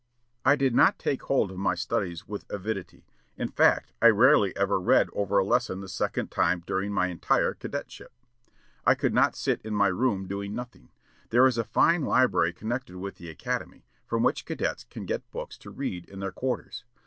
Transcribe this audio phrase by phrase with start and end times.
[0.43, 3.05] I did not take hold of my studies with avidity,
[3.37, 7.53] in fact I rarely ever read over a lesson the second time during my entire
[7.53, 8.11] cadetship.
[8.83, 10.89] I could not sit in my room doing nothing.
[11.29, 15.55] There is a fine library connected with the academy, from which cadets can get books
[15.59, 16.83] to read in their quarters.